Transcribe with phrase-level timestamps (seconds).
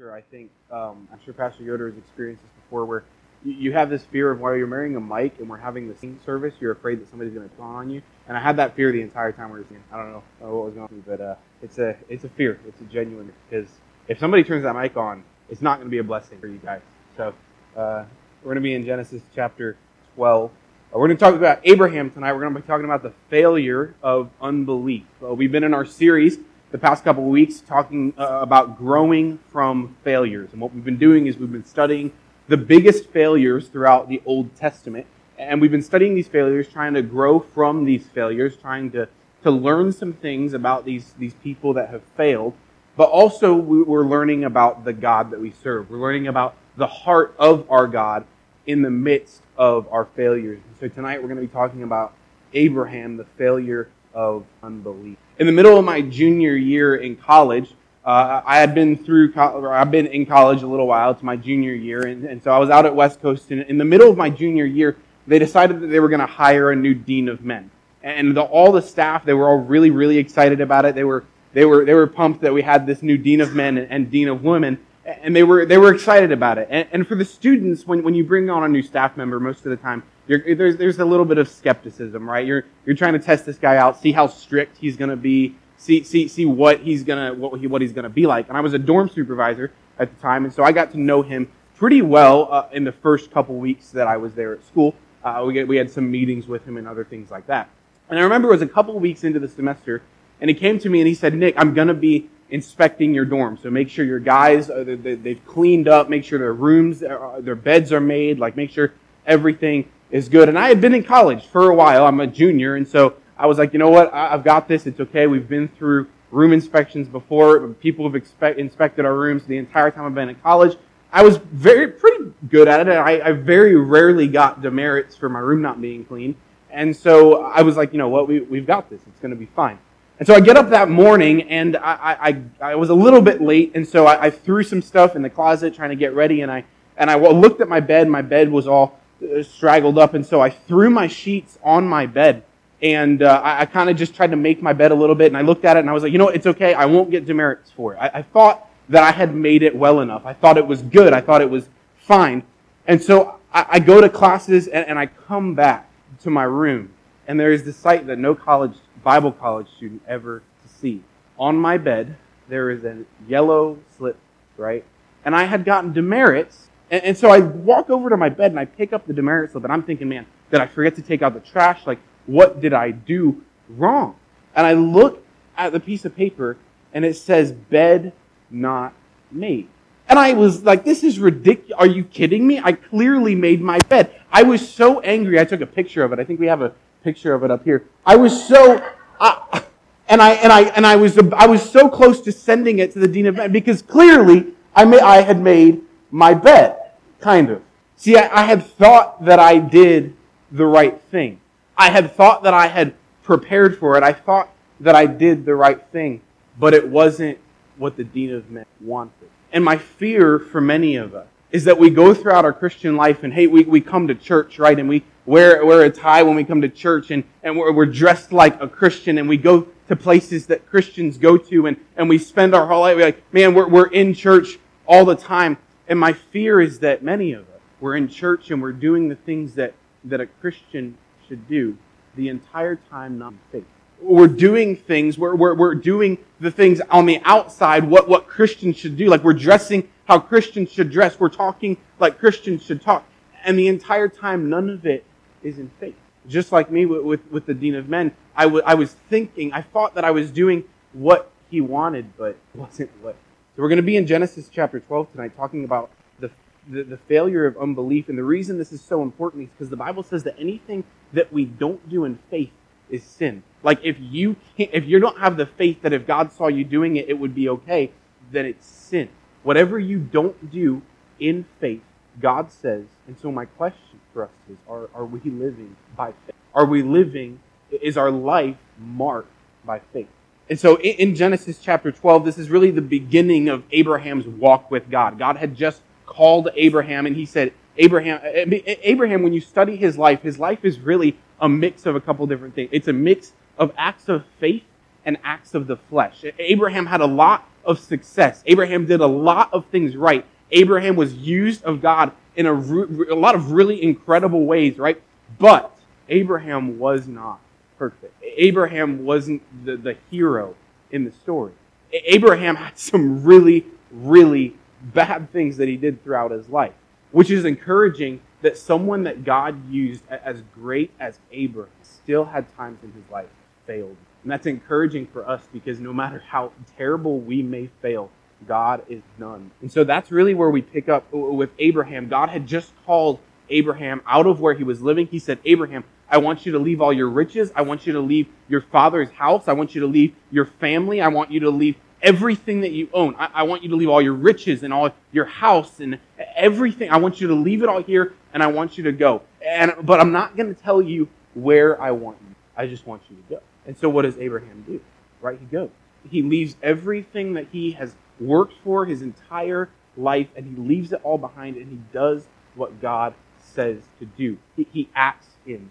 [0.00, 0.14] sure.
[0.14, 3.04] I think um, I'm sure Pastor Yoder has experienced this before, where
[3.44, 6.18] you, have this fear of while you're marrying a mic and we're having the sing
[6.24, 8.02] service, you're afraid that somebody's going to clown on you.
[8.26, 9.84] And I had that fear the entire time we were singing.
[9.92, 12.58] I don't know uh, what was going on, but uh, it's a it's a fear.
[12.66, 13.68] It's a genuine because
[14.08, 16.58] if somebody turns that mic on, it's not going to be a blessing for you
[16.58, 16.80] guys.
[17.16, 17.34] So
[17.76, 18.04] uh,
[18.42, 19.76] we're going to be in Genesis chapter
[20.16, 20.50] 12.
[20.50, 22.32] Uh, we're going to talk about Abraham tonight.
[22.32, 25.04] We're going to be talking about the failure of unbelief.
[25.22, 26.38] Uh, we've been in our series
[26.70, 30.50] the past couple of weeks talking uh, about growing from failures.
[30.52, 32.12] And what we've been doing is we've been studying
[32.46, 35.06] the biggest failures throughout the Old Testament.
[35.38, 39.08] And we've been studying these failures, trying to grow from these failures, trying to,
[39.42, 42.54] to learn some things about these, these people that have failed.
[42.96, 45.90] But also, we're learning about the God that we serve.
[45.90, 48.26] We're learning about the heart of our God
[48.66, 50.60] in the midst of our failures.
[50.68, 52.12] And so tonight we're going to be talking about
[52.52, 57.72] Abraham, the failure of unbelief in the middle of my junior year in college,
[58.04, 61.72] uh, I had been through, I've been in college a little while It's my junior
[61.72, 63.50] year, and, and so I was out at West Coast.
[63.50, 66.26] And in the middle of my junior year, they decided that they were going to
[66.26, 67.70] hire a new dean of men,
[68.02, 70.94] and the, all the staff they were all really, really excited about it.
[70.94, 73.78] They were they were they were pumped that we had this new dean of men
[73.78, 76.68] and, and dean of women, and they were they were excited about it.
[76.70, 79.64] And, and for the students, when when you bring on a new staff member, most
[79.64, 82.46] of the time you're, there's, there's a little bit of skepticism, right?
[82.46, 85.56] You're, you're trying to test this guy out, see how strict he's going to be,
[85.76, 88.46] see, see, see what he's going to, what, he, what he's going to be like.
[88.48, 91.22] And I was a dorm supervisor at the time, and so I got to know
[91.22, 94.94] him pretty well uh, in the first couple weeks that I was there at school.
[95.24, 97.68] Uh, we, we had some meetings with him and other things like that.
[98.08, 100.00] And I remember it was a couple weeks into the semester,
[100.40, 103.24] and he came to me and he said, Nick, I'm going to be inspecting your
[103.24, 103.58] dorm.
[103.60, 107.56] So make sure your guys, they, have cleaned up, make sure their rooms, uh, their
[107.56, 108.92] beds are made, like make sure
[109.26, 110.48] everything is good.
[110.48, 112.06] And I had been in college for a while.
[112.06, 112.76] I'm a junior.
[112.76, 114.12] And so I was like, you know what?
[114.12, 114.86] I've got this.
[114.86, 115.26] It's okay.
[115.26, 117.66] We've been through room inspections before.
[117.74, 118.22] People have
[118.58, 120.76] inspected our rooms the entire time I've been in college.
[121.12, 122.92] I was very, pretty good at it.
[122.92, 126.36] I, I very rarely got demerits for my room not being clean.
[126.70, 128.28] And so I was like, you know what?
[128.28, 129.00] We, we've got this.
[129.08, 129.78] It's going to be fine.
[130.20, 133.40] And so I get up that morning and I, I, I was a little bit
[133.40, 133.72] late.
[133.74, 136.42] And so I, I threw some stuff in the closet trying to get ready.
[136.42, 136.64] And I,
[136.96, 138.06] and I looked at my bed.
[138.06, 138.99] My bed was all
[139.42, 142.44] straggled up, and so I threw my sheets on my bed.
[142.82, 145.26] And uh, I, I kind of just tried to make my bed a little bit,
[145.26, 146.72] and I looked at it, and I was like, you know what, it's okay.
[146.72, 147.98] I won't get demerits for it.
[147.98, 150.24] I, I thought that I had made it well enough.
[150.24, 151.12] I thought it was good.
[151.12, 152.42] I thought it was fine.
[152.86, 155.90] And so I, I go to classes, and, and I come back
[156.22, 156.92] to my room,
[157.28, 161.02] and there is the sight that no college, Bible college student ever to see.
[161.38, 162.16] On my bed,
[162.48, 164.18] there is a yellow slip,
[164.56, 164.84] right?
[165.22, 168.58] And I had gotten demerits and, and, so I walk over to my bed and
[168.58, 171.22] I pick up the demerit slip and I'm thinking, man, did I forget to take
[171.22, 171.86] out the trash?
[171.86, 174.16] Like, what did I do wrong?
[174.54, 175.24] And I look
[175.56, 176.56] at the piece of paper
[176.92, 178.12] and it says bed
[178.50, 178.92] not
[179.30, 179.68] made.
[180.08, 181.78] And I was like, this is ridiculous.
[181.78, 182.60] Are you kidding me?
[182.62, 184.12] I clearly made my bed.
[184.32, 185.38] I was so angry.
[185.38, 186.18] I took a picture of it.
[186.18, 186.72] I think we have a
[187.04, 187.86] picture of it up here.
[188.04, 188.84] I was so,
[189.20, 189.60] uh,
[190.08, 192.98] and I, and I, and I was, I was so close to sending it to
[192.98, 196.79] the dean of because clearly I, may, I had made my bed.
[197.20, 197.62] Kind of.
[197.96, 200.16] See, I, I had thought that I did
[200.50, 201.40] the right thing.
[201.76, 204.02] I had thought that I had prepared for it.
[204.02, 204.50] I thought
[204.80, 206.22] that I did the right thing,
[206.58, 207.38] but it wasn't
[207.76, 209.28] what the Dean of Men wanted.
[209.52, 213.22] And my fear for many of us is that we go throughout our Christian life
[213.24, 214.78] and hey, we, we come to church, right?
[214.78, 217.86] And we wear, wear a tie when we come to church and, and we're, we're
[217.86, 222.08] dressed like a Christian and we go to places that Christians go to and, and
[222.08, 225.56] we spend our whole life we're like, man, we're, we're in church all the time.
[225.90, 229.16] And my fear is that many of us, we're in church and we're doing the
[229.16, 229.74] things that,
[230.04, 230.96] that a Christian
[231.26, 231.76] should do
[232.14, 233.64] the entire time not in faith.
[234.00, 238.76] We're doing things, we're, we're, we're doing the things on the outside, what, what Christians
[238.76, 239.08] should do.
[239.08, 241.18] Like we're dressing how Christians should dress.
[241.18, 243.04] We're talking like Christians should talk.
[243.44, 245.04] And the entire time, none of it
[245.42, 245.96] is in faith.
[246.28, 249.52] Just like me with, with, with the Dean of Men, I, w- I was thinking,
[249.52, 253.16] I thought that I was doing what he wanted, but it wasn't what
[253.60, 256.30] we're going to be in Genesis chapter 12 tonight talking about the,
[256.68, 258.08] the, the failure of unbelief.
[258.08, 261.32] And the reason this is so important is because the Bible says that anything that
[261.32, 262.52] we don't do in faith
[262.88, 263.42] is sin.
[263.62, 266.64] Like if you can't, if you don't have the faith that if God saw you
[266.64, 267.92] doing it, it would be okay,
[268.32, 269.10] then it's sin.
[269.42, 270.82] Whatever you don't do
[271.18, 271.82] in faith,
[272.18, 272.86] God says.
[273.06, 276.34] And so my question for us is, are, are we living by faith?
[276.54, 277.40] Are we living,
[277.70, 279.30] is our life marked
[279.64, 280.08] by faith?
[280.50, 284.90] And so in Genesis chapter 12, this is really the beginning of Abraham's walk with
[284.90, 285.16] God.
[285.16, 290.22] God had just called Abraham and he said, Abraham, Abraham, when you study his life,
[290.22, 292.68] his life is really a mix of a couple different things.
[292.72, 294.64] It's a mix of acts of faith
[295.04, 296.24] and acts of the flesh.
[296.40, 298.42] Abraham had a lot of success.
[298.44, 300.26] Abraham did a lot of things right.
[300.50, 305.00] Abraham was used of God in a, a lot of really incredible ways, right?
[305.38, 305.74] But
[306.08, 307.40] Abraham was not
[307.80, 308.14] perfect.
[308.36, 310.54] Abraham wasn't the, the hero
[310.90, 311.54] in the story.
[311.92, 316.74] Abraham had some really, really bad things that he did throughout his life,
[317.10, 322.84] which is encouraging that someone that God used as great as Abraham still had times
[322.84, 323.30] in his life
[323.66, 323.96] failed.
[324.24, 328.10] And that's encouraging for us because no matter how terrible we may fail,
[328.46, 329.52] God is none.
[329.62, 332.08] And so that's really where we pick up with Abraham.
[332.08, 335.06] God had just called Abraham out of where he was living.
[335.06, 337.52] He said, Abraham, I want you to leave all your riches.
[337.54, 339.46] I want you to leave your father's house.
[339.46, 341.00] I want you to leave your family.
[341.00, 343.14] I want you to leave everything that you own.
[343.16, 345.98] I, I, want you to leave all your riches and all your house and
[346.34, 346.90] everything.
[346.90, 349.22] I want you to leave it all here and I want you to go.
[349.44, 352.34] And but I'm not going to tell you where I want you.
[352.56, 353.40] I just want you to go.
[353.66, 354.80] And so what does Abraham do?
[355.20, 355.38] Right?
[355.38, 355.70] He goes.
[356.10, 361.00] He leaves everything that he has worked for his entire life and he leaves it
[361.04, 364.38] all behind and he does what God says to do.
[364.56, 365.70] He, he acts in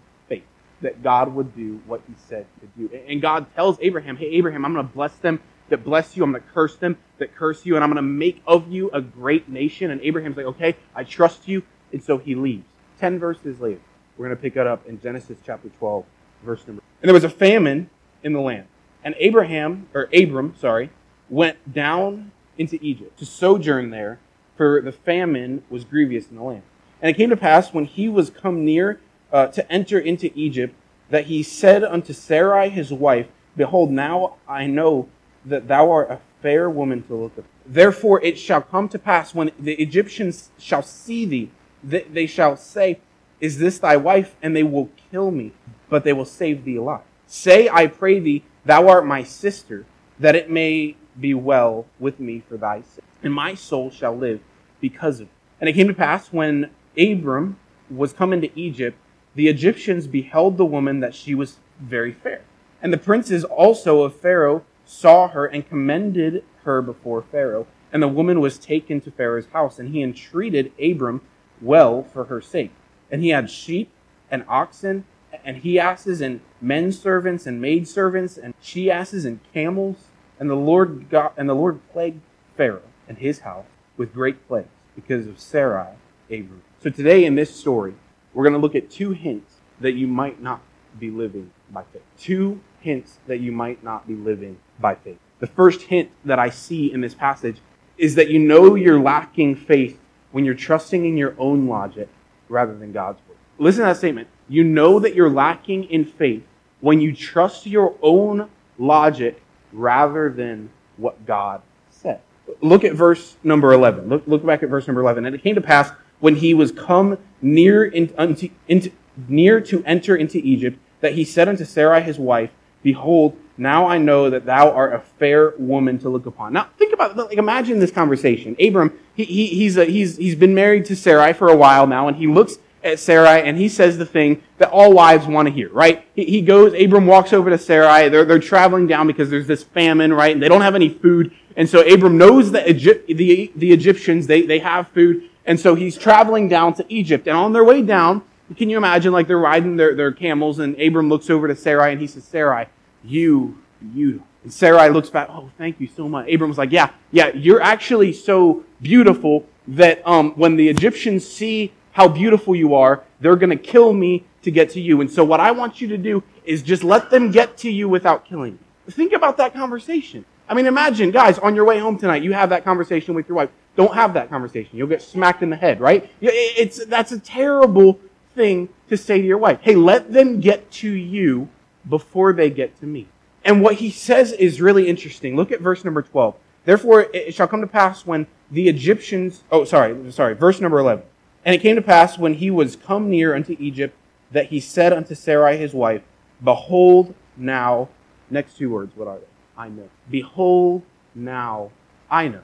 [0.82, 2.94] that God would do what he said to do.
[3.06, 6.24] And God tells Abraham, hey, Abraham, I'm going to bless them that bless you.
[6.24, 7.76] I'm going to curse them that curse you.
[7.76, 9.90] And I'm going to make of you a great nation.
[9.90, 11.62] And Abraham's like, okay, I trust you.
[11.92, 12.64] And so he leaves.
[12.98, 13.80] Ten verses later,
[14.16, 16.04] we're going to pick it up in Genesis chapter 12,
[16.44, 16.82] verse number.
[17.00, 17.88] And there was a famine
[18.22, 18.66] in the land.
[19.02, 20.90] And Abraham, or Abram, sorry,
[21.30, 24.18] went down into Egypt to sojourn there,
[24.56, 26.62] for the famine was grievous in the land.
[27.00, 29.00] And it came to pass when he was come near
[29.32, 30.74] uh, to enter into Egypt
[31.10, 35.08] that he said unto Sarai his wife, Behold, now I know
[35.44, 37.50] that thou art a fair woman to look upon.
[37.66, 41.50] Therefore it shall come to pass when the Egyptians shall see thee,
[41.84, 43.00] that they shall say,
[43.40, 44.36] Is this thy wife?
[44.42, 45.52] And they will kill me,
[45.88, 47.02] but they will save thee alive.
[47.26, 49.86] Say, I pray thee, thou art my sister,
[50.18, 53.04] that it may be well with me for thy sake.
[53.22, 54.40] And my soul shall live
[54.80, 55.32] because of it.
[55.60, 57.58] And it came to pass when Abram
[57.90, 58.96] was come into Egypt,
[59.34, 62.42] the Egyptians beheld the woman that she was very fair.
[62.82, 67.66] And the princes also of Pharaoh saw her and commended her before Pharaoh.
[67.92, 71.20] And the woman was taken to Pharaoh's house, and he entreated Abram
[71.60, 72.72] well for her sake.
[73.10, 73.90] And he had sheep
[74.30, 75.04] and oxen
[75.44, 80.08] and he asses and men servants and maid servants and she asses and camels.
[80.38, 82.20] And the Lord got and the Lord plagued
[82.56, 83.66] Pharaoh and his house
[83.96, 85.94] with great plagues because of Sarai,
[86.26, 86.62] Abram.
[86.82, 87.94] So today in this story,
[88.34, 90.60] we're going to look at two hints that you might not
[90.98, 92.02] be living by faith.
[92.18, 95.18] Two hints that you might not be living by faith.
[95.38, 97.58] The first hint that I see in this passage
[97.96, 99.98] is that you know you're lacking faith
[100.32, 102.08] when you're trusting in your own logic
[102.48, 103.36] rather than God's word.
[103.58, 104.28] Listen to that statement.
[104.48, 106.44] You know that you're lacking in faith
[106.80, 108.48] when you trust your own
[108.78, 109.42] logic
[109.72, 112.20] rather than what God said.
[112.60, 114.08] Look at verse number 11.
[114.08, 115.26] Look, look back at verse number 11.
[115.26, 115.90] And it came to pass
[116.20, 118.92] when he was come near, in, unto, into,
[119.28, 122.50] near to enter into Egypt that he said unto Sarai his wife,
[122.82, 126.54] Behold, now I know that thou art a fair woman to look upon.
[126.54, 128.56] Now, think about like imagine this conversation.
[128.58, 132.08] Abram, he, he, he's, a, he's, he's been married to Sarai for a while now,
[132.08, 135.52] and he looks at Sarai and he says the thing that all wives want to
[135.52, 136.06] hear, right?
[136.14, 138.08] He, he goes, Abram walks over to Sarai.
[138.08, 140.32] They're, they're traveling down because there's this famine, right?
[140.32, 141.34] And they don't have any food.
[141.56, 145.28] And so Abram knows that Egypt, the, the Egyptians, they, they have food.
[145.50, 147.26] And so he's traveling down to Egypt.
[147.26, 148.22] And on their way down,
[148.56, 151.90] can you imagine like they're riding their, their camels and Abram looks over to Sarai
[151.90, 152.66] and he says, Sarai,
[153.02, 153.58] you,
[153.92, 154.22] you.
[154.44, 156.28] And Sarai looks back, oh, thank you so much.
[156.28, 162.06] Abram's like, yeah, yeah, you're actually so beautiful that um, when the Egyptians see how
[162.06, 165.00] beautiful you are, they're going to kill me to get to you.
[165.00, 167.88] And so what I want you to do is just let them get to you
[167.88, 168.92] without killing you.
[168.92, 170.24] Think about that conversation.
[170.48, 173.34] I mean, imagine, guys, on your way home tonight, you have that conversation with your
[173.34, 173.50] wife.
[173.76, 174.76] Don't have that conversation.
[174.76, 176.10] You'll get smacked in the head, right?
[176.20, 178.00] It's, that's a terrible
[178.34, 179.60] thing to say to your wife.
[179.62, 181.48] Hey, let them get to you
[181.88, 183.06] before they get to me.
[183.44, 185.36] And what he says is really interesting.
[185.36, 186.34] Look at verse number 12.
[186.64, 191.04] Therefore, it shall come to pass when the Egyptians, oh, sorry, sorry, verse number 11.
[191.44, 193.96] And it came to pass when he was come near unto Egypt
[194.30, 196.02] that he said unto Sarai his wife,
[196.42, 197.88] Behold now,
[198.28, 199.24] next two words, what are they?
[199.56, 199.88] I know.
[200.10, 200.82] Behold
[201.14, 201.70] now,
[202.10, 202.42] I know.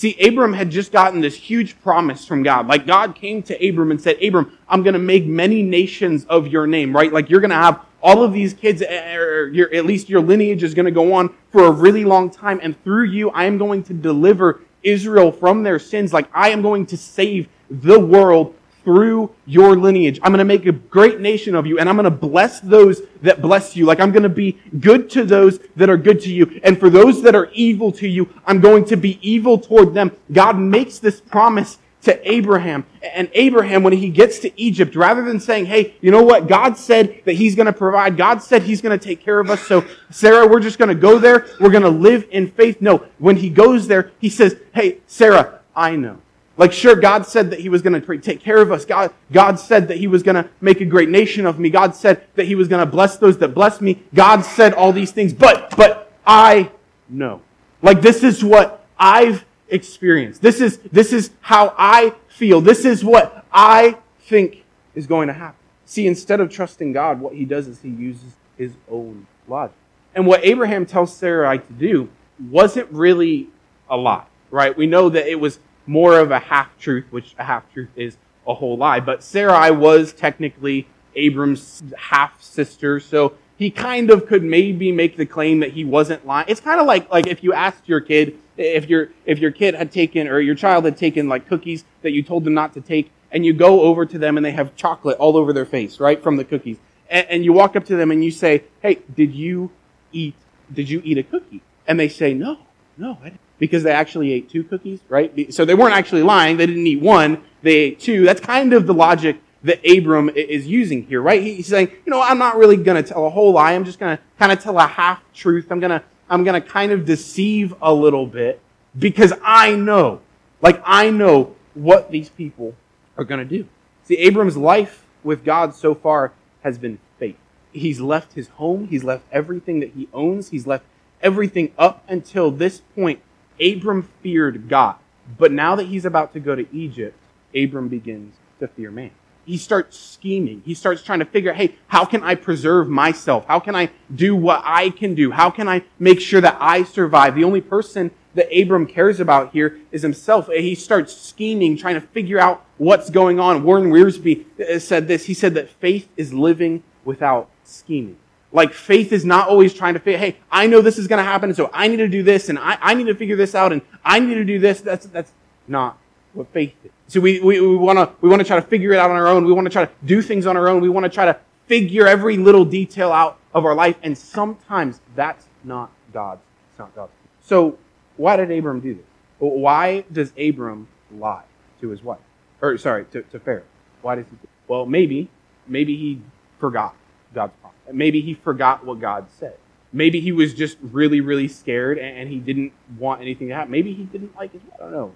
[0.00, 2.66] See, Abram had just gotten this huge promise from God.
[2.66, 6.48] Like God came to Abram and said, Abram, I'm going to make many nations of
[6.48, 7.12] your name, right?
[7.12, 10.22] Like you're going to have all of these kids, eh, or your, at least your
[10.22, 12.60] lineage is going to go on for a really long time.
[12.62, 16.14] And through you, I am going to deliver Israel from their sins.
[16.14, 20.18] Like I am going to save the world through your lineage.
[20.22, 23.02] I'm going to make a great nation of you and I'm going to bless those
[23.22, 23.86] that bless you.
[23.86, 26.60] Like I'm going to be good to those that are good to you.
[26.62, 30.12] And for those that are evil to you, I'm going to be evil toward them.
[30.32, 32.86] God makes this promise to Abraham.
[33.02, 36.48] And Abraham, when he gets to Egypt, rather than saying, hey, you know what?
[36.48, 38.16] God said that he's going to provide.
[38.16, 39.60] God said he's going to take care of us.
[39.66, 41.46] So Sarah, we're just going to go there.
[41.60, 42.80] We're going to live in faith.
[42.80, 46.20] No, when he goes there, he says, hey, Sarah, I know.
[46.60, 48.84] Like, sure, God said that He was going to take care of us.
[48.84, 51.70] God, God said that He was going to make a great nation of me.
[51.70, 54.02] God said that He was going to bless those that bless me.
[54.14, 56.70] God said all these things, but, but I
[57.08, 57.40] know.
[57.80, 60.42] Like, this is what I've experienced.
[60.42, 62.60] This is, this is how I feel.
[62.60, 64.62] This is what I think
[64.94, 65.56] is going to happen.
[65.86, 69.76] See, instead of trusting God, what He does is He uses His own logic.
[70.14, 73.48] And what Abraham tells Sarai to do wasn't really
[73.88, 74.76] a lot, right?
[74.76, 75.58] We know that it was
[75.90, 78.16] more of a half truth, which a half truth is
[78.46, 79.00] a whole lie.
[79.00, 85.26] But Sarai was technically Abram's half sister, so he kind of could maybe make the
[85.26, 86.46] claim that he wasn't lying.
[86.48, 89.74] It's kind of like like if you asked your kid if your if your kid
[89.74, 92.80] had taken or your child had taken like cookies that you told them not to
[92.80, 95.98] take, and you go over to them and they have chocolate all over their face,
[95.98, 96.78] right from the cookies,
[97.10, 99.72] and, and you walk up to them and you say, "Hey, did you
[100.12, 100.36] eat?
[100.72, 102.58] Did you eat a cookie?" And they say, "No,
[102.96, 105.54] no, I didn't." Because they actually ate two cookies, right?
[105.54, 106.56] So they weren't actually lying.
[106.56, 107.44] They didn't eat one.
[107.62, 108.24] They ate two.
[108.24, 111.42] That's kind of the logic that Abram is using here, right?
[111.42, 113.74] He's saying, you know, I'm not really going to tell a whole lie.
[113.74, 115.70] I'm just going to kind of tell a half truth.
[115.70, 118.60] I'm going to, I'm going to kind of deceive a little bit
[118.98, 120.22] because I know,
[120.62, 122.74] like I know what these people
[123.18, 123.68] are going to do.
[124.04, 127.36] See, Abram's life with God so far has been faith.
[127.72, 128.88] He's left his home.
[128.88, 130.48] He's left everything that he owns.
[130.48, 130.84] He's left
[131.20, 133.20] everything up until this point
[133.60, 134.96] Abram feared God.
[135.38, 137.16] But now that he's about to go to Egypt,
[137.54, 139.10] Abram begins to fear man.
[139.46, 140.62] He starts scheming.
[140.64, 143.46] He starts trying to figure, out, hey, how can I preserve myself?
[143.46, 145.32] How can I do what I can do?
[145.32, 147.34] How can I make sure that I survive?
[147.34, 150.48] The only person that Abram cares about here is himself.
[150.48, 153.64] He starts scheming, trying to figure out what's going on.
[153.64, 154.44] Warren Wiersbe
[154.80, 155.26] said this.
[155.26, 158.18] He said that faith is living without scheming.
[158.52, 161.24] Like faith is not always trying to figure, hey, I know this is going to
[161.24, 163.72] happen, so I need to do this, and I, I need to figure this out,
[163.72, 164.80] and I need to do this.
[164.80, 165.30] That's, that's
[165.68, 165.98] not
[166.32, 166.90] what faith is.
[167.06, 169.26] So we, we, we want to we wanna try to figure it out on our
[169.26, 169.44] own.
[169.44, 170.80] We want to try to do things on our own.
[170.80, 175.00] We want to try to figure every little detail out of our life, and sometimes
[175.14, 176.42] that's not God's.
[176.70, 177.12] It's not God's.
[177.42, 177.78] So
[178.16, 179.04] why did Abram do this?
[179.38, 181.44] Why does Abram lie
[181.80, 182.20] to his wife?
[182.60, 183.62] Or sorry, to, to Pharaoh.
[184.02, 184.36] Why does he?
[184.68, 185.30] Well, maybe,
[185.66, 186.20] maybe he
[186.58, 186.94] forgot
[187.34, 187.78] God's promise.
[187.92, 189.56] Maybe he forgot what God said.
[189.92, 193.72] Maybe he was just really, really scared and he didn't want anything to happen.
[193.72, 194.60] Maybe he didn't like it.
[194.74, 195.14] I don't know.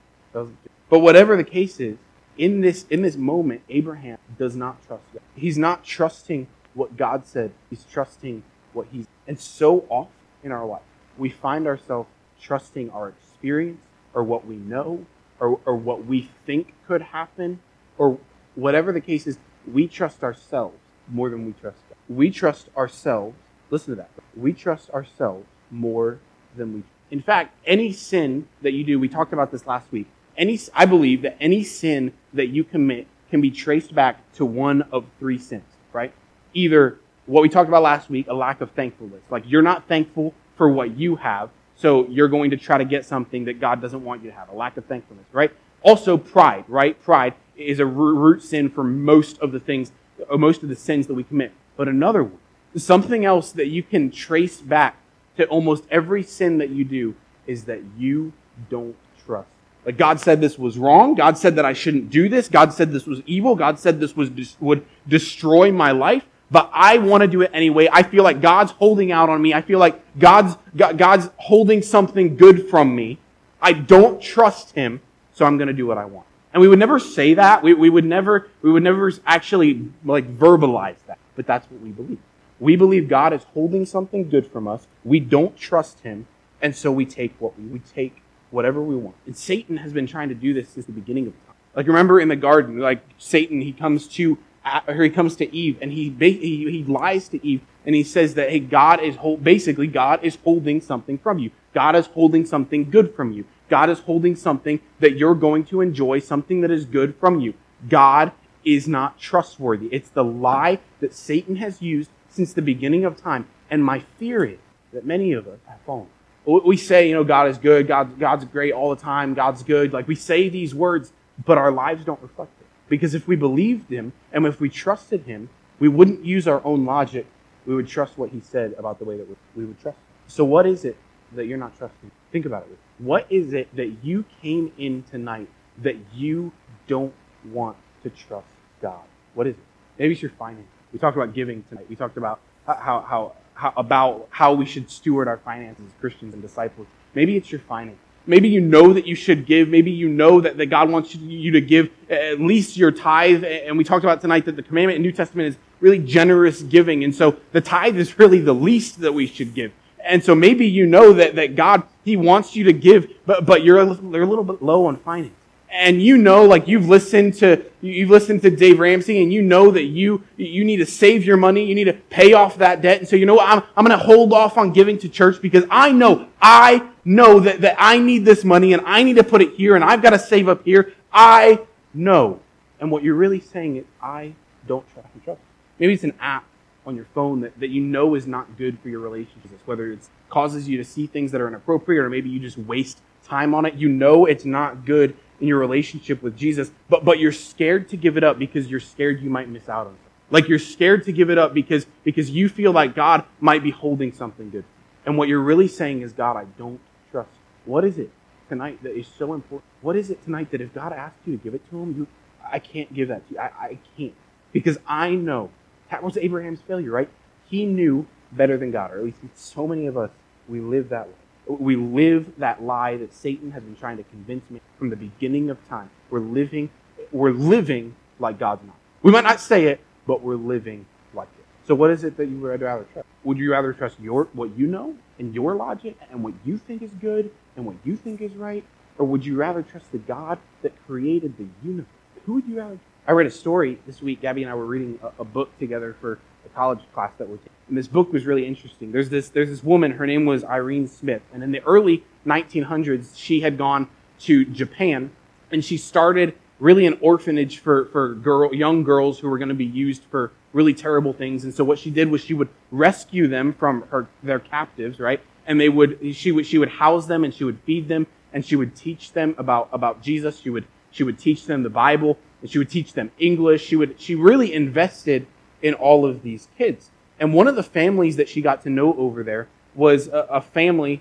[0.88, 1.97] But whatever the case is,
[2.37, 5.23] in this in this moment, Abraham does not trust God.
[5.37, 7.52] He's not trusting what God said.
[7.71, 10.12] He's trusting what he's and so often
[10.43, 10.83] in our life,
[11.16, 12.09] we find ourselves
[12.40, 13.81] trusting our experience
[14.12, 15.07] or what we know
[15.40, 17.61] or, or what we think could happen
[17.97, 18.19] or
[18.54, 20.76] whatever the case is, we trust ourselves
[21.09, 23.37] more than we trust we trust ourselves.
[23.70, 24.11] Listen to that.
[24.37, 26.18] We trust ourselves more
[26.56, 26.82] than we.
[27.11, 30.06] In fact, any sin that you do, we talked about this last week.
[30.37, 34.82] Any, I believe that any sin that you commit can be traced back to one
[34.90, 36.12] of three sins, right?
[36.54, 39.23] Either what we talked about last week, a lack of thankfulness.
[39.30, 43.04] Like you're not thankful for what you have, so you're going to try to get
[43.04, 44.49] something that God doesn't want you to have.
[44.49, 45.52] A lack of thankfulness, right?
[45.82, 47.00] Also, pride, right?
[47.02, 49.92] Pride is a root sin for most of the things,
[50.30, 52.38] uh, most of the sins that we commit but another one.
[52.76, 54.97] Something else that you can trace back
[55.37, 57.14] to almost every sin that you do
[57.47, 58.33] is that you
[58.69, 59.49] don't trust.
[59.85, 61.14] Like God said this was wrong.
[61.14, 62.49] God said that I shouldn't do this.
[62.49, 63.54] God said this was evil.
[63.54, 66.25] God said this was would destroy my life.
[66.50, 67.88] But I want to do it anyway.
[67.90, 69.52] I feel like God's holding out on me.
[69.52, 73.19] I feel like God's God's holding something good from me.
[73.61, 75.00] I don't trust Him,
[75.33, 76.26] so I'm going to do what I want.
[76.52, 77.62] And we would never say that.
[77.62, 81.91] We, we would never we would never actually like verbalize that but that's what we
[81.91, 82.19] believe.
[82.61, 84.87] We believe God is holding something good from us.
[85.05, 86.26] We don't trust Him,
[86.62, 89.17] and so we take what we, we take whatever we want.
[89.26, 91.57] And Satan has been trying to do this since the beginning of time.
[91.75, 95.55] Like remember in the garden, like Satan, he comes to uh, or he comes to
[95.55, 99.17] Eve and he, he he lies to Eve and he says that hey, God is
[99.17, 101.50] hold, basically God is holding something from you.
[101.75, 103.45] God is holding something good from you.
[103.69, 107.55] God is holding something that you're going to enjoy, something that is good from you.
[107.88, 108.33] God
[108.64, 109.88] is not trustworthy.
[109.92, 113.47] It's the lie that Satan has used since the beginning of time.
[113.71, 114.59] And my fear is
[114.92, 116.09] that many of us have fallen.
[116.47, 119.92] We say, you know, God is good, God, God's great all the time, God's good.
[119.92, 121.12] Like we say these words,
[121.44, 122.66] but our lives don't reflect it.
[122.88, 126.85] Because if we believed him and if we trusted him, we wouldn't use our own
[126.85, 127.26] logic.
[127.64, 129.97] We would trust what he said about the way that we would trust.
[130.26, 130.97] So, what is it
[131.33, 132.11] that you're not trusting?
[132.30, 132.78] Think about it.
[132.99, 136.52] What is it that you came in tonight that you
[136.87, 138.47] don't want to trust
[138.85, 139.00] God?
[139.33, 139.64] What is it?
[139.99, 140.71] Maybe it's your finances.
[140.93, 141.87] We talked about giving tonight.
[141.88, 146.35] We talked about how, how, how about how we should steward our finances as Christians
[146.35, 146.87] and disciples.
[147.14, 147.99] Maybe it's your finances.
[148.26, 149.69] Maybe you know that you should give.
[149.69, 153.43] Maybe you know that, that God wants you to give at least your tithe.
[153.45, 157.05] And we talked about tonight that the commandment in New Testament is really generous giving.
[157.05, 159.73] And so the tithe is really the least that we should give.
[160.05, 163.64] And so maybe you know that, that God, He wants you to give, but, but
[163.64, 165.35] you're a, you're a little bit low on finance
[165.71, 169.73] and you know, like you've listened to, you've listened to Dave Ramsey and you know
[169.73, 171.64] that you, you need to save your money.
[171.64, 173.00] You need to pay off that debt.
[173.00, 173.49] And so, you know what?
[173.49, 177.40] I'm, I'm going to hold off on giving to church because I know, I know
[177.40, 180.00] that, that I need this money and I need to put it here and I've
[180.00, 180.92] got to save up here.
[181.12, 181.61] I
[181.92, 182.40] know.
[182.78, 184.35] And what you're really saying is, I
[184.66, 185.40] don't trust and trust.
[185.78, 186.44] Maybe it's an app
[186.87, 190.00] on your phone that, that you know is not good for your relationships, whether it
[190.28, 193.64] causes you to see things that are inappropriate or maybe you just waste time on
[193.64, 193.75] it.
[193.75, 197.97] You know it's not good in your relationship with Jesus, but, but you're scared to
[197.97, 200.00] give it up because you're scared you might miss out on something.
[200.31, 203.71] Like you're scared to give it up because, because you feel like God might be
[203.71, 204.64] holding something good.
[205.07, 207.31] And what you're really saying is, God, I don't trust.
[207.64, 208.11] What is it
[208.49, 209.64] tonight that is so important?
[209.83, 212.07] What is it tonight that if God asked you to give it to him, you,
[212.50, 213.41] I can't give that to you.
[213.41, 214.14] I, I can't.
[214.53, 215.50] Because I know.
[215.91, 217.09] That was Abraham's failure, right?
[217.47, 220.11] He knew better than God, or at least so many of us,
[220.49, 221.14] we live that way.
[221.46, 225.50] We live that lie that Satan has been trying to convince me from the beginning
[225.50, 225.90] of time.
[226.10, 226.70] We're living,
[227.12, 228.76] we're living like God's not.
[229.02, 231.44] We might not say it, but we're living like it.
[231.66, 233.06] So what is it that you would rather trust?
[233.24, 236.82] Would you rather trust your what you know and your logic and what you think
[236.82, 238.64] is good and what you think is right?
[238.98, 241.90] Or would you rather trust the God that created the universe?
[242.26, 242.78] Who would you rather?
[243.06, 244.22] I read a story this week.
[244.22, 246.18] Gabby and I were reading a, a book together for
[246.54, 247.52] college class that we're taking.
[247.68, 248.92] And this book was really interesting.
[248.92, 251.23] There's this, there's this woman, her name was Irene Smith.
[251.32, 253.88] And in the early 1900s, she had gone
[254.20, 255.11] to Japan
[255.50, 259.54] and she started really an orphanage for, for girl, young girls who were going to
[259.54, 261.44] be used for really terrible things.
[261.44, 265.20] And so what she did was she would rescue them from her, their captives, right?
[265.46, 268.44] And they would, she would, she would house them and she would feed them and
[268.44, 270.40] she would teach them about, about Jesus.
[270.40, 273.64] She would, she would teach them the Bible and she would teach them English.
[273.64, 275.26] She would, she really invested
[275.64, 276.90] in all of these kids.
[277.18, 280.40] And one of the families that she got to know over there was a, a
[280.42, 281.00] family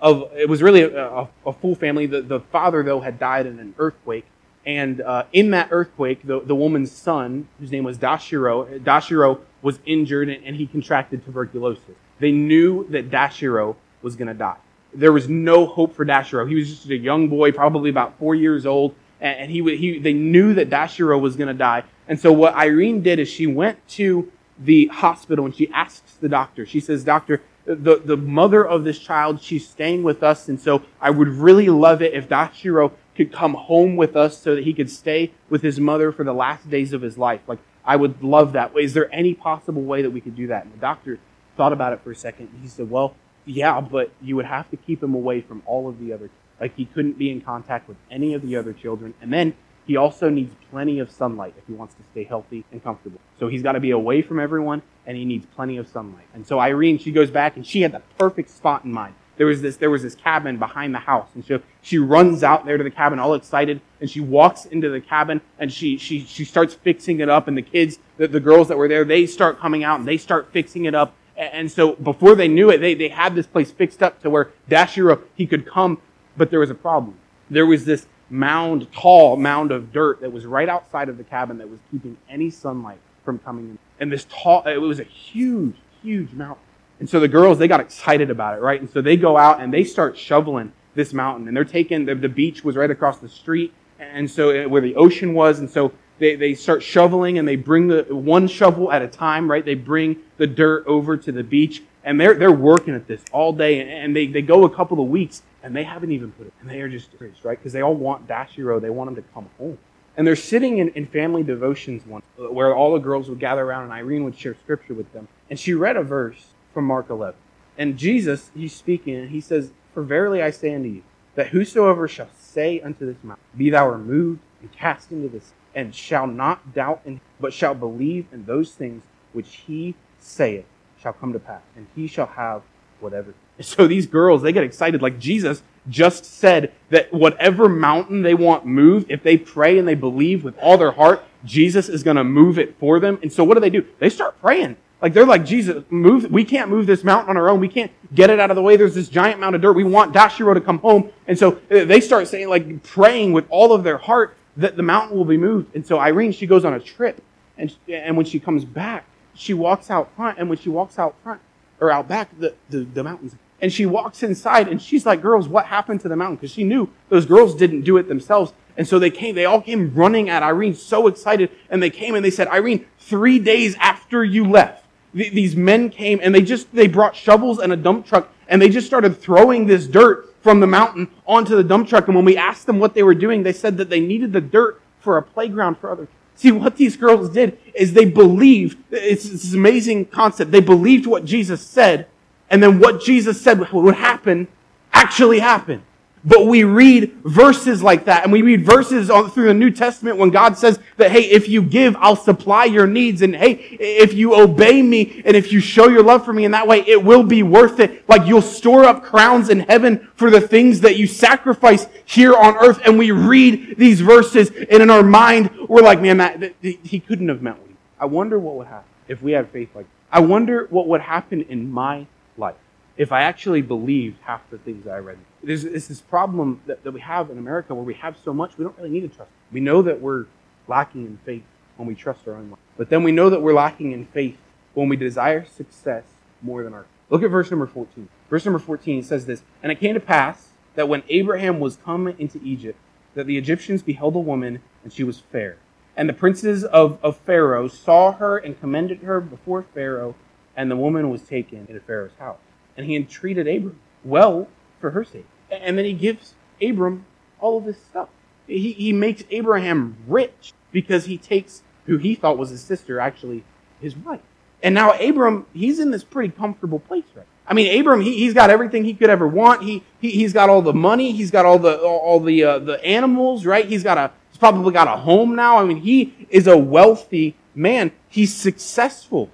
[0.00, 2.06] of, it was really a, a, a, full family.
[2.06, 4.24] The, the father, though, had died in an earthquake.
[4.64, 9.80] And uh, in that earthquake, the, the woman's son, whose name was Dashiro, Dashiro was
[9.84, 11.82] injured and, and he contracted tuberculosis.
[12.20, 14.56] They knew that Dashiro was going to die.
[14.94, 16.48] There was no hope for Dashiro.
[16.48, 20.12] He was just a young boy, probably about four years old, and he, he they
[20.12, 21.82] knew that Dashiro was going to die.
[22.08, 26.28] And so what Irene did is she went to the hospital and she asks the
[26.28, 30.48] doctor, she says, Doctor, the, the mother of this child, she's staying with us.
[30.48, 34.54] And so I would really love it if Dashiro could come home with us so
[34.54, 37.40] that he could stay with his mother for the last days of his life.
[37.46, 38.76] Like, I would love that.
[38.76, 40.64] Is there any possible way that we could do that?
[40.64, 41.18] And the doctor
[41.56, 42.50] thought about it for a second.
[42.60, 45.98] He said, Well, yeah, but you would have to keep him away from all of
[45.98, 46.30] the other.
[46.60, 49.14] Like, he couldn't be in contact with any of the other children.
[49.20, 49.54] And then
[49.86, 53.20] he also needs plenty of sunlight if he wants to stay healthy and comfortable.
[53.38, 56.26] So he's got to be away from everyone and he needs plenty of sunlight.
[56.34, 59.14] And so Irene, she goes back and she had the perfect spot in mind.
[59.36, 61.28] There was this, there was this cabin behind the house.
[61.34, 64.88] And so she runs out there to the cabin all excited and she walks into
[64.88, 68.40] the cabin and she, she, she starts fixing it up and the kids, the, the
[68.40, 71.14] girls that were there, they start coming out and they start fixing it up.
[71.36, 74.50] And so before they knew it, they, they had this place fixed up to where
[74.70, 76.00] Dashiro, he could come,
[76.36, 77.18] but there was a problem.
[77.50, 81.58] There was this mound, tall mound of dirt that was right outside of the cabin
[81.58, 83.78] that was keeping any sunlight from coming in.
[84.00, 86.62] And this tall, it was a huge, huge mountain.
[86.98, 88.80] And so the girls, they got excited about it, right?
[88.80, 91.46] And so they go out and they start shoveling this mountain.
[91.46, 93.72] And they're taking, the, the beach was right across the street.
[93.98, 95.58] And so uh, where the ocean was.
[95.58, 99.50] And so they, they start shoveling and they bring the one shovel at a time,
[99.50, 99.64] right?
[99.64, 103.52] They bring the dirt over to the beach and they're, they're working at this all
[103.52, 106.52] day and they, they go a couple of weeks and they haven't even put it.
[106.60, 107.08] And they are just
[107.42, 107.58] right?
[107.58, 108.80] Because they all want Dashiro.
[108.80, 109.76] They want him to come home.
[110.16, 113.82] And they're sitting in, in family devotions one, where all the girls would gather around
[113.82, 115.26] and Irene would share scripture with them.
[115.50, 117.34] And she read a verse from Mark 11.
[117.76, 121.02] And Jesus, he's speaking, and he says, For verily I say unto you,
[121.34, 125.94] that whosoever shall say unto this mountain, Be thou removed and cast into this, and
[125.94, 130.64] shall not doubt, in, but shall believe in those things which he saith,
[131.06, 132.62] shall come to pass, and he shall have
[132.98, 133.32] whatever.
[133.60, 138.66] So these girls, they get excited like Jesus just said that whatever mountain they want
[138.66, 142.24] moved, if they pray and they believe with all their heart, Jesus is going to
[142.24, 143.18] move it for them.
[143.22, 143.86] And so what do they do?
[143.98, 144.76] They start praying.
[145.00, 147.60] Like they're like, Jesus, move, we can't move this mountain on our own.
[147.60, 148.76] We can't get it out of the way.
[148.76, 149.72] There's this giant mound of dirt.
[149.72, 151.10] We want Dashiro to come home.
[151.26, 154.82] And so uh, they start saying, like, praying with all of their heart that the
[154.82, 155.74] mountain will be moved.
[155.74, 157.22] And so Irene, she goes on a trip.
[157.56, 160.38] And, and when she comes back, she walks out front.
[160.38, 161.40] And when she walks out front,
[161.80, 165.48] or out back, the, the, the mountain's and she walks inside and she's like, girls,
[165.48, 166.36] what happened to the mountain?
[166.36, 168.52] Because she knew those girls didn't do it themselves.
[168.76, 171.50] And so they came, they all came running at Irene, so excited.
[171.70, 175.88] And they came and they said, Irene, three days after you left, th- these men
[175.88, 179.16] came and they just, they brought shovels and a dump truck and they just started
[179.16, 182.06] throwing this dirt from the mountain onto the dump truck.
[182.08, 184.40] And when we asked them what they were doing, they said that they needed the
[184.42, 186.12] dirt for a playground for other kids.
[186.36, 190.50] See, what these girls did is they believed, it's this amazing concept.
[190.50, 192.06] They believed what Jesus said
[192.50, 194.48] and then what Jesus said would happen
[194.92, 195.82] actually happened.
[196.26, 200.16] But we read verses like that, and we read verses all through the New Testament
[200.16, 204.12] when God says that, hey, if you give, I'll supply your needs, and hey, if
[204.12, 207.04] you obey me, and if you show your love for me in that way, it
[207.04, 208.08] will be worth it.
[208.08, 212.56] Like you'll store up crowns in heaven for the things that you sacrifice here on
[212.56, 212.80] earth.
[212.84, 217.28] And we read these verses, and in our mind, we're like, man, that, he couldn't
[217.28, 217.70] have meant what.
[218.00, 219.86] I wonder what would happen if we had faith like.
[219.86, 220.18] That.
[220.18, 222.56] I wonder what would happen in my life
[222.96, 225.18] if I actually believed half the things I read.
[225.42, 228.56] There's, there's this problem that, that we have in America where we have so much,
[228.56, 229.30] we don't really need to trust.
[229.52, 230.26] We know that we're
[230.66, 231.44] lacking in faith
[231.76, 232.60] when we trust our own life.
[232.76, 234.38] But then we know that we're lacking in faith
[234.74, 236.04] when we desire success
[236.42, 236.86] more than our.
[237.10, 238.08] Look at verse number 14.
[238.28, 242.08] Verse number 14 says this And it came to pass that when Abraham was come
[242.08, 242.78] into Egypt,
[243.14, 245.56] that the Egyptians beheld a woman, and she was fair.
[245.96, 250.14] And the princes of, of Pharaoh saw her and commended her before Pharaoh,
[250.54, 252.38] and the woman was taken into Pharaoh's house.
[252.76, 254.48] And he entreated Abram well
[254.80, 255.26] for her sake.
[255.50, 257.04] And then he gives Abram
[257.40, 258.08] all of this stuff.
[258.46, 263.44] He, he makes Abraham rich because he takes who he thought was his sister, actually
[263.80, 264.20] his wife.
[264.62, 268.34] And now Abram, he's in this pretty comfortable place right I mean, Abram, he, he's
[268.34, 269.62] got everything he could ever want.
[269.62, 271.12] He, he, he's got all the money.
[271.12, 273.64] He's got all the, all the, uh, the animals, right?
[273.64, 275.58] He's got a, he's probably got a home now.
[275.58, 277.92] I mean, he is a wealthy man.
[278.08, 279.30] He's successful.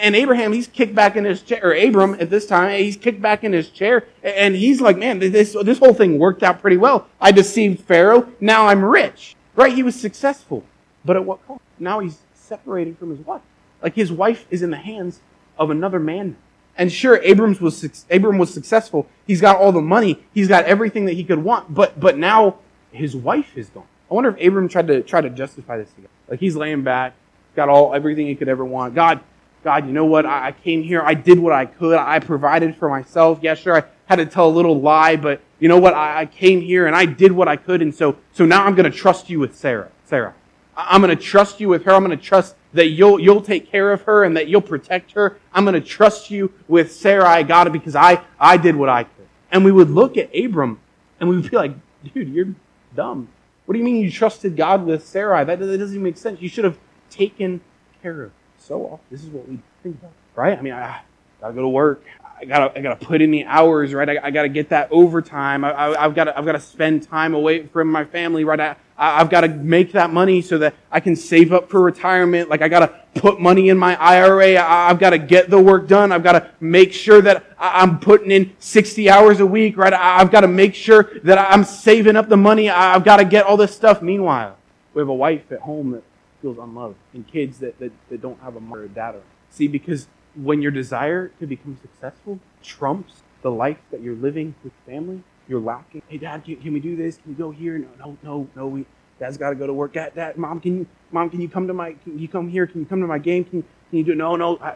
[0.00, 3.20] And Abraham, he's kicked back in his chair, or Abram at this time, he's kicked
[3.20, 6.76] back in his chair, and he's like, man, this, this whole thing worked out pretty
[6.76, 7.08] well.
[7.20, 9.36] I deceived Pharaoh, now I'm rich.
[9.56, 9.72] Right?
[9.72, 10.64] He was successful.
[11.04, 11.60] But at what cost?
[11.78, 13.42] Now he's separated from his wife.
[13.82, 15.20] Like his wife is in the hands
[15.58, 16.36] of another man.
[16.76, 19.06] And sure, Abrams was, Abram was successful.
[19.26, 20.24] He's got all the money.
[20.32, 21.72] He's got everything that he could want.
[21.72, 22.56] But, but now
[22.90, 23.86] his wife is gone.
[24.10, 26.08] I wonder if Abram tried to, try to justify this again.
[26.28, 27.14] Like he's laying back,
[27.54, 28.94] got all, everything he could ever want.
[28.94, 29.20] God,
[29.64, 30.26] God, you know what?
[30.26, 31.00] I, came here.
[31.02, 31.96] I did what I could.
[31.96, 33.38] I provided for myself.
[33.40, 33.78] Yeah, sure.
[33.78, 35.94] I had to tell a little lie, but you know what?
[35.94, 37.80] I, came here and I did what I could.
[37.80, 39.90] And so, so now I'm going to trust you with Sarah.
[40.04, 40.34] Sarah.
[40.76, 41.92] I'm going to trust you with her.
[41.92, 45.12] I'm going to trust that you'll, you'll take care of her and that you'll protect
[45.12, 45.38] her.
[45.52, 47.28] I'm going to trust you with Sarah.
[47.28, 49.26] I got it because I, I did what I could.
[49.50, 50.78] And we would look at Abram
[51.18, 51.72] and we would be like,
[52.12, 52.54] dude, you're
[52.94, 53.28] dumb.
[53.64, 55.42] What do you mean you trusted God with Sarah?
[55.44, 56.42] That, that doesn't even make sense.
[56.42, 56.76] You should have
[57.08, 57.62] taken
[58.02, 58.32] care of
[58.64, 59.06] so often.
[59.10, 60.58] This is what we think about, right?
[60.58, 61.00] I mean, I
[61.40, 62.02] gotta go to work.
[62.36, 64.08] I gotta, I gotta put in the hours, right?
[64.08, 65.64] I, I gotta get that overtime.
[65.64, 68.58] I, have gotta, I've gotta spend time away from my family, right?
[68.58, 72.48] I, I've gotta make that money so that I can save up for retirement.
[72.48, 74.56] Like I gotta put money in my IRA.
[74.56, 76.10] I, have gotta get the work done.
[76.10, 79.92] I've gotta make sure that I'm putting in 60 hours a week, right?
[79.92, 82.68] I've gotta make sure that I'm saving up the money.
[82.68, 84.02] I've gotta get all this stuff.
[84.02, 84.56] Meanwhile,
[84.92, 86.02] we have a wife at home that
[86.44, 89.16] feels unloved and kids that, that, that don't have a mother or dad.
[89.48, 94.74] See, because when your desire to become successful trumps the life that you're living with
[94.86, 96.02] family, you're lacking.
[96.08, 97.16] Hey, dad, can, can we do this?
[97.16, 97.78] Can we go here?
[97.78, 98.66] No, no, no, no.
[98.66, 98.84] We,
[99.18, 99.94] dad's got to go to work.
[99.94, 102.66] Dad, dad, mom, can you, mom, can you come to my, can you come here?
[102.66, 103.44] Can you come to my game?
[103.44, 104.14] Can, can you do?
[104.16, 104.74] No, no, I,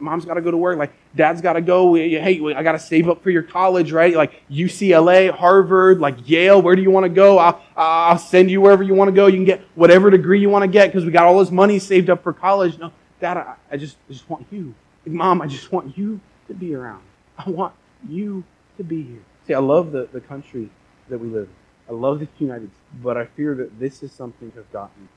[0.00, 0.76] mom's got to go to work.
[0.76, 1.94] Like, dad's got to go.
[1.94, 4.12] Hey, I got to save up for your college, right?
[4.12, 6.60] Like UCLA, Harvard, like Yale.
[6.60, 7.38] Where do you want to go?
[7.38, 9.28] I'll, I'll send you wherever you want to go.
[9.28, 11.78] You can get whatever degree you want to get because we got all this money
[11.78, 12.76] saved up for college.
[12.78, 14.74] No, dad, I, I just, I just want you.
[15.06, 17.04] Mom, I just want you to be around.
[17.38, 17.72] I want
[18.08, 18.42] you
[18.78, 19.22] to be here.
[19.46, 20.70] See, I love the, the country
[21.08, 21.94] that we live in.
[21.94, 25.08] I love the United States, but I fear that this is something have gotten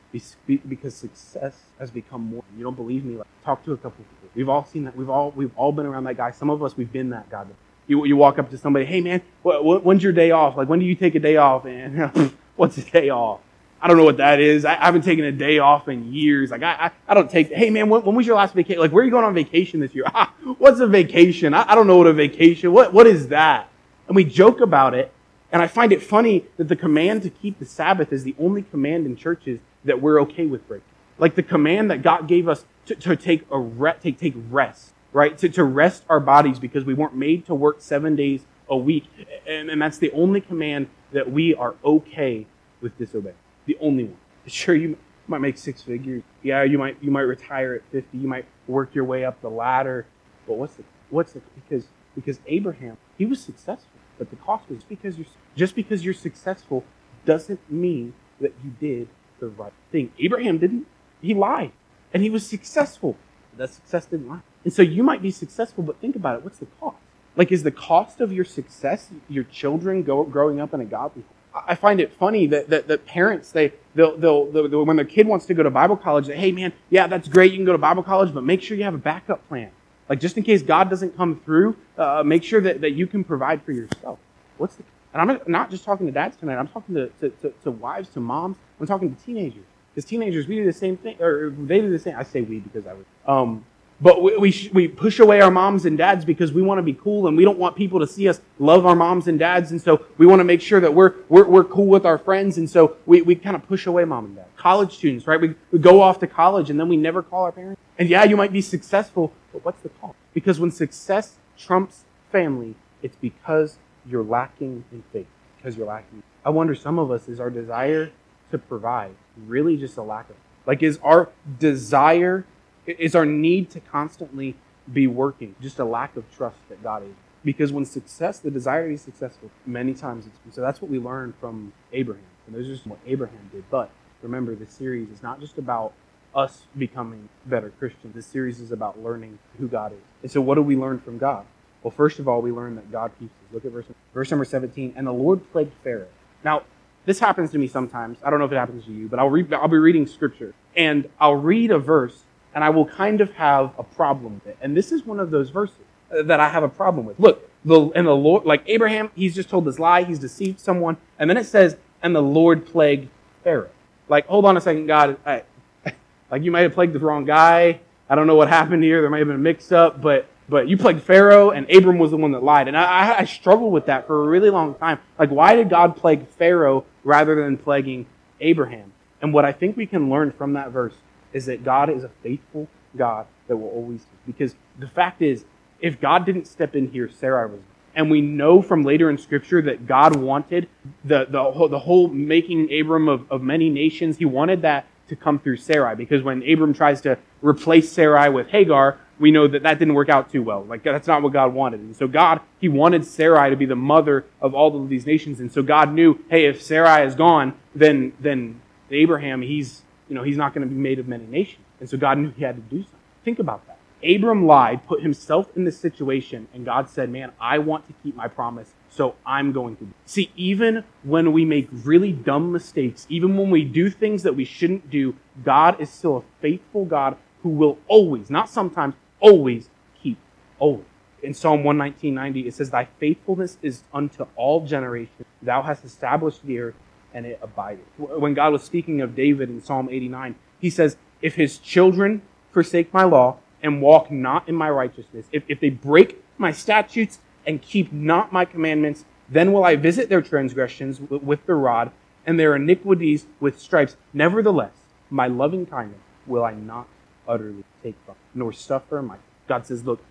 [0.68, 2.44] because success has become more.
[2.58, 3.18] You don't believe me?
[3.18, 4.30] Like, talk to a couple people.
[4.36, 4.96] We've all seen that.
[4.96, 6.32] We've all we've all been around that guy.
[6.32, 7.46] Some of us we've been that guy.
[7.88, 10.58] You you walk up to somebody, hey man, what, when's your day off?
[10.58, 11.66] Like when do you take a day off?
[11.66, 13.42] And what's a day off?
[13.82, 14.64] I don't know what that is.
[14.64, 16.52] I, I haven't taken a day off in years.
[16.52, 18.80] Like, I, I, I don't take, hey man, when, when, was your last vacation?
[18.80, 20.06] Like, where are you going on vacation this year?
[20.60, 21.56] What's a vacation?
[21.56, 23.70] I, I don't know what a vacation, what, what is that?
[24.08, 25.12] And we joke about it.
[25.52, 28.62] And I find it funny that the command to keep the Sabbath is the only
[28.62, 30.86] command in churches that we're okay with breaking.
[31.18, 34.94] Like the command that God gave us to, to take a re- take, take rest,
[35.14, 35.38] right?
[35.38, 39.06] To, to rest our bodies because we weren't made to work seven days a week.
[39.48, 42.48] And, and that's the only command that we are okay
[42.82, 43.36] with disobeying.
[43.66, 44.18] The only one.
[44.48, 46.24] Sure, you might make six figures.
[46.42, 48.18] Yeah, you might you might retire at 50.
[48.18, 50.06] You might work your way up the ladder.
[50.48, 53.88] But what's the what's the because because Abraham, he was successful.
[54.18, 56.84] But the cost was because you're just because you're successful
[57.26, 59.08] doesn't mean that you did
[59.42, 60.14] the right thing.
[60.18, 60.88] Abraham didn't.
[61.22, 61.74] He lied.
[62.14, 63.18] And he was successful.
[63.58, 64.46] That success didn't last.
[64.64, 66.44] And so you might be successful, but think about it.
[66.46, 66.98] What's the cost?
[67.36, 71.24] Like, is the cost of your success your children go, growing up in a godly
[71.24, 71.64] home?
[71.68, 75.28] I find it funny that, that, that parents, they, they'll, they'll, they'll, when their kid
[75.28, 77.52] wants to go to Bible college, they, hey man, yeah, that's great.
[77.52, 79.72] You can go to Bible college, but make sure you have a backup plan.
[80.08, 83.24] Like, just in case God doesn't come through, uh, make sure that, that you can
[83.24, 84.20] provide for yourself.
[84.58, 86.58] What's the, and I'm not just talking to dads tonight.
[86.58, 88.58] I'm talking to, to, to, to wives, to moms.
[88.80, 89.66] I'm talking to teenagers.
[89.94, 92.16] Because teenagers, we do the same thing, or they do the same.
[92.16, 93.06] I say we because I was.
[93.26, 93.66] Um,
[94.00, 96.82] but we, we, sh- we push away our moms and dads because we want to
[96.82, 99.70] be cool and we don't want people to see us love our moms and dads.
[99.70, 102.58] And so we want to make sure that we're, we're, we're cool with our friends.
[102.58, 104.48] And so we, we kind of push away mom and dad.
[104.58, 105.40] College students, right?
[105.40, 107.80] We, we go off to college and then we never call our parents.
[108.00, 110.16] And yeah, you might be successful, but what's the cost?
[110.34, 115.28] Because when success trumps family, it's because you're lacking in faith.
[115.58, 116.24] Because you're lacking.
[116.44, 118.12] I wonder some of us is our desire
[118.52, 120.36] to provide really just a lack of
[120.66, 122.46] like is our desire
[122.86, 124.56] is our need to constantly
[124.92, 127.14] be working just a lack of trust that god is?
[127.44, 131.00] Because when success the desire to be successful many times it's so that's what we
[131.00, 132.24] learned from abraham.
[132.46, 133.64] And those are just what abraham did.
[133.70, 133.90] But
[134.22, 135.94] remember this series is not just about
[136.36, 138.16] us becoming better christians.
[138.16, 140.00] This series is about learning who god is.
[140.24, 141.46] And so what do we learn from god
[141.84, 144.46] well first of all we learn that god keeps us look at verse, verse number
[144.46, 146.08] 17 and the lord plagued pharaoh
[146.44, 146.64] now
[147.06, 148.20] this happens to me sometimes.
[148.24, 150.54] I don't know if it happens to you, but I'll read, I'll be reading scripture
[150.76, 154.58] and I'll read a verse and I will kind of have a problem with it.
[154.62, 155.78] And this is one of those verses
[156.12, 157.20] that I have a problem with.
[157.20, 160.04] Look, the, and the Lord, like Abraham, he's just told this lie.
[160.04, 160.98] He's deceived someone.
[161.18, 163.10] And then it says, and the Lord plagued
[163.44, 163.70] Pharaoh.
[164.10, 165.18] Like, hold on a second, God.
[165.26, 165.44] I,
[166.32, 167.80] like you might have plagued the wrong guy.
[168.10, 169.02] I don't know what happened here.
[169.02, 172.12] There may have been a mix up, but but you plagued Pharaoh, and Abram was
[172.12, 172.68] the one that lied.
[172.68, 175.00] And I, I struggled with that for a really long time.
[175.18, 178.06] Like, why did God plague Pharaoh rather than plaguing
[178.42, 178.92] Abraham?
[179.22, 180.96] And what I think we can learn from that verse
[181.32, 185.46] is that God is a faithful God that will always Because the fact is,
[185.80, 187.62] if God didn't step in here, Sarai was.
[187.96, 190.68] And we know from later in Scripture that God wanted
[191.06, 195.16] the, the, whole, the whole making Abram of, of many nations, he wanted that to
[195.16, 195.96] come through Sarai.
[195.96, 200.10] Because when Abram tries to replace Sarai with Hagar, we know that that didn't work
[200.10, 200.64] out too well.
[200.64, 201.80] Like that's not what God wanted.
[201.80, 205.40] And so God, He wanted Sarai to be the mother of all of these nations.
[205.40, 210.24] And so God knew, hey, if Sarai is gone, then then Abraham, he's you know
[210.24, 211.64] he's not going to be made of many nations.
[211.80, 213.00] And so God knew He had to do something.
[213.24, 213.78] Think about that.
[214.04, 218.16] Abram lied, put himself in this situation, and God said, Man, I want to keep
[218.16, 219.88] my promise, so I'm going to.
[220.06, 224.46] See, even when we make really dumb mistakes, even when we do things that we
[224.46, 229.70] shouldn't do, God is still a faithful God who will always, not sometimes, always
[230.02, 230.18] keep
[230.60, 230.86] always.
[231.24, 235.28] In Psalm 119.90, it says, Thy faithfulness is unto all generations.
[235.42, 236.76] Thou hast established the earth,
[237.14, 237.86] and it abideth.
[237.98, 242.94] When God was speaking of David in Psalm 89, he says, If his children forsake
[242.94, 247.62] my law and walk not in my righteousness, if, if they break my statutes and
[247.62, 251.92] keep not my commandments, then will I visit their transgressions with, with the rod
[252.26, 253.96] and their iniquities with stripes.
[254.14, 254.74] Nevertheless,
[255.10, 256.88] my loving kindness will I not
[257.32, 259.18] utterly take from, nor suffer my.
[259.48, 260.02] God says, look,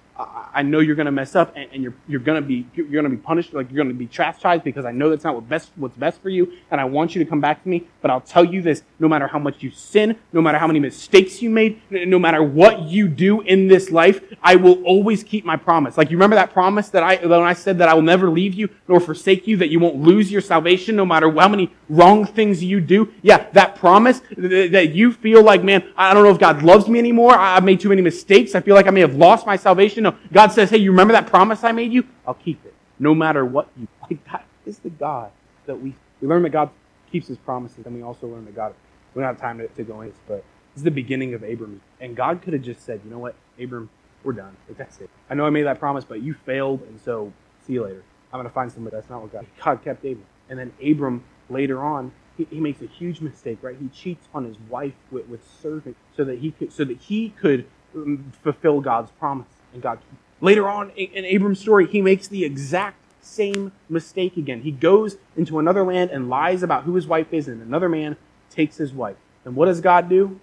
[0.52, 3.04] I know you're going to mess up and, you're, you're going to be you're going
[3.04, 5.48] to be punished like you're going to be chastised because I know that's not what
[5.48, 8.10] best what's best for you and I want you to come back to me but
[8.10, 11.40] I'll tell you this no matter how much you sin no matter how many mistakes
[11.40, 15.56] you made no matter what you do in this life I will always keep my
[15.56, 15.96] promise.
[15.96, 18.54] Like you remember that promise that I when I said that I will never leave
[18.54, 22.26] you nor forsake you that you won't lose your salvation no matter how many wrong
[22.26, 23.12] things you do?
[23.22, 26.98] Yeah that promise that you feel like man I don't know if God loves me
[26.98, 30.04] anymore I've made too many mistakes I feel like I may have lost my salvation
[30.04, 32.06] no God says, hey, you remember that promise I made you?
[32.26, 32.74] I'll keep it.
[32.98, 35.30] No matter what you like that is the God
[35.66, 36.70] that we we learn that God
[37.10, 38.74] keeps his promises, and we also learn that God
[39.14, 40.44] we don't have time to, to go into this, but
[40.74, 41.80] this is the beginning of Abram.
[42.00, 43.90] And God could have just said, you know what, Abram,
[44.22, 44.56] we're done.
[44.68, 45.10] Like that's it.
[45.28, 47.32] I know I made that promise, but you failed, and so
[47.66, 48.02] see you later.
[48.32, 48.96] I'm gonna find somebody.
[48.96, 50.26] That's not what God God kept Abram.
[50.48, 53.76] And then Abram later on, he, he makes a huge mistake, right?
[53.80, 57.30] He cheats on his wife with, with servant so that he could so that he
[57.30, 59.98] could um, fulfill God's promise and God.
[60.40, 64.62] Later on in, Abram's story, he makes the exact same mistake again.
[64.62, 68.16] He goes into another land and lies about who his wife is, and another man
[68.48, 69.16] takes his wife.
[69.44, 70.40] And what does God do?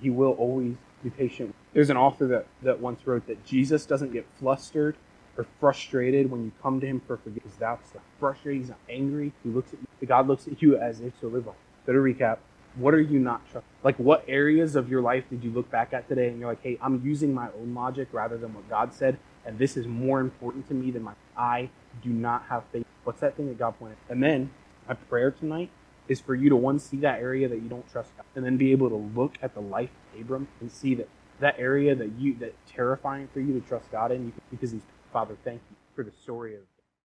[0.00, 1.54] He will always be patient.
[1.72, 4.96] There's an author that, that once wrote that Jesus doesn't get flustered
[5.36, 7.54] or frustrated when you come to him for forgiveness.
[7.58, 8.62] That's not frustrated.
[8.62, 9.32] He's not angry.
[9.42, 10.06] He looks at you.
[10.06, 11.54] God looks at you as if to live on.
[11.86, 12.38] So to recap,
[12.76, 13.70] what are you not trusting?
[13.82, 16.62] Like what areas of your life did you look back at today and you're like,
[16.62, 20.20] hey, I'm using my own logic rather than what God said, and this is more
[20.20, 21.70] important to me than my I
[22.02, 22.86] do not have faith.
[23.04, 23.98] What's that thing that God pointed?
[24.08, 24.50] And then
[24.86, 25.70] my prayer tonight
[26.08, 28.56] is for you to one see that area that you don't trust God, and then
[28.56, 32.12] be able to look at the life of Abram and see that that area that
[32.18, 35.36] you that terrifying for you to trust God in, you, because He's Father.
[35.44, 36.60] Thank you for the story of